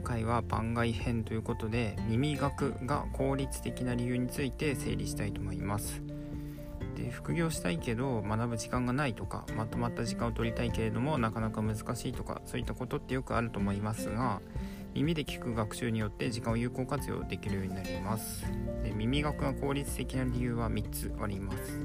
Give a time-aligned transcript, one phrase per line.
[0.00, 6.00] 今回は番外編ということで耳学が効率的な理由について整理したいと思います。
[6.96, 14.40] で副業したいけど学ぶ時間がないとかまとまった時間を取りたいけれどもなかなか難しいとかそういったことってよくあると思いますが
[14.94, 18.46] 耳で聞く学習によって時間を有効活用できるようになります。
[18.82, 21.78] で耳学が効率的な理由は3つあります。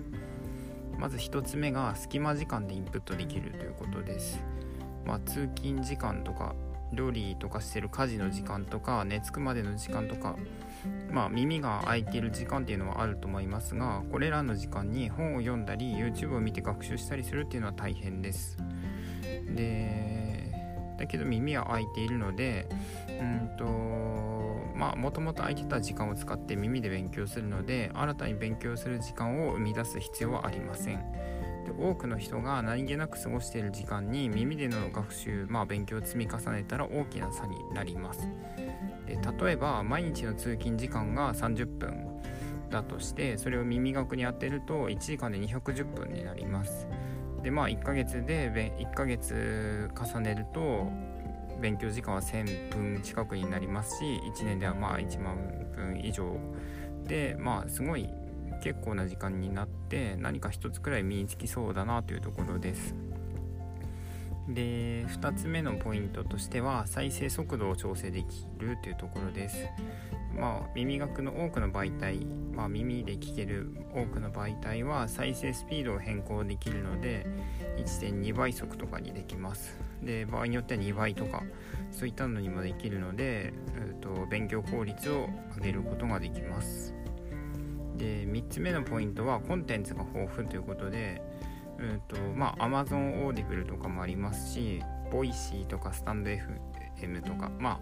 [0.98, 4.40] まず1つ目が隙間時間でインプットできるということです。
[5.06, 6.56] まあ、通勤時間とか
[6.94, 10.36] 料理とかしてる家事の時間とか寝つくまでの時間とか
[11.12, 18.58] まあ耳が開いている時間っていうのはあると思いますがこれらの時間に本を読んだり YouTube を見て学習したりするっていうのは大変です。
[19.56, 20.52] で
[20.98, 22.68] だけど耳は開いているので
[23.10, 23.66] うんと
[24.76, 31.04] まあもともと空いてた時間を使って耳で勉強するので新たに勉強する時間を生み出す必要はありません
[31.66, 38.30] で多くの人が何気なく過ごしている時間に耳での学習、まあ、勉強を積み重ねたら大きな差になります。
[39.06, 42.08] で例えば毎日の通勤時間が30分
[42.70, 46.88] だとしてそれを耳学に当てると1時間で210分になります。
[47.44, 50.90] でまあ1ヶ月で1ヶ月重ねると
[51.62, 54.04] 勉強時間は1000分近くになりますし
[54.36, 55.38] 1年ではまあ1万
[55.76, 56.36] 分以上
[57.04, 58.10] でまあすごい
[58.62, 62.96] 結構な時間になって何か一つくらい身につきそうだなというところです。
[64.48, 69.68] で2つ目のポイントとしては再生速度を調整できるというところです。
[70.38, 77.26] まあ、耳学の多くの媒体、まあ、耳で聞ける多くの媒体は再生スピードを変更できるので
[77.78, 79.80] 1.2倍速とかにできます。
[80.04, 81.42] で場合によっては2倍とか
[81.92, 86.94] そういったのにもできるので、えーと勉強効率を上げることができます。
[87.98, 91.22] で3つ目のポイントはコンテンツが豊富ということで、
[91.80, 97.80] うんとまあ、Amazon Audible とかもありますし、 Voicy とかスタンド FM とか、まあ、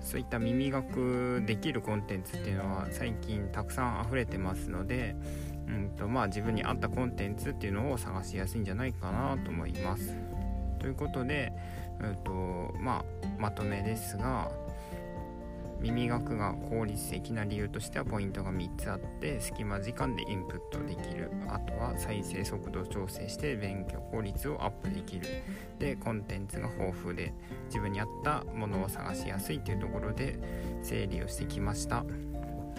[0.00, 5.16] そういった耳学できるコンテンツっていうのは最近たくさん溢れてますので、
[5.66, 10.14] うんとまあ、自分に合ったコンテンツっていうのを探しやすいんじゃないかなと思います。
[10.78, 11.52] ということで、
[12.00, 12.30] うんと
[12.78, 14.50] まあ、まとめですが、
[15.84, 21.30] 耳学が効率的な理由としてはポイントが3つあって隙間時間でインプットできる。
[21.46, 25.26] あとは再生速度を調整して勉強効率をアップできる。
[25.78, 27.34] でコンテンツが豊富で
[27.66, 30.38] 自分に合ったものを探しやすいというところで
[30.82, 32.04] 整理をしてきました。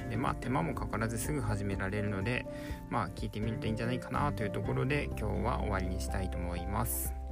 [0.10, 2.46] でまあ手間もかからずすぐ始められるので
[2.90, 7.25] まあ聞いてみるといいんじゃないかなというところで今日は終わりにしたいと思います。